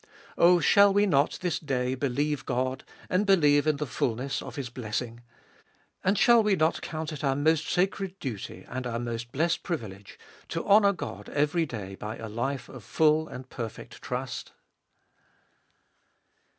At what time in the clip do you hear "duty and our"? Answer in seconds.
8.17-8.97